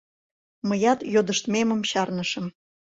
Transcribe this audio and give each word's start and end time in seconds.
Мыят 0.67 0.99
йодыштмемым 1.13 1.81
чарнышым. 1.89 2.45